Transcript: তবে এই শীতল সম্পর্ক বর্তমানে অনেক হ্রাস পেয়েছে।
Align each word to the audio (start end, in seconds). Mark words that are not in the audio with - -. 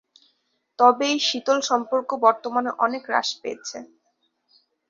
তবে 0.79 1.05
এই 1.11 1.19
শীতল 1.27 1.59
সম্পর্ক 1.69 2.09
বর্তমানে 2.25 2.69
অনেক 2.85 3.03
হ্রাস 3.07 3.29
পেয়েছে। 3.41 3.77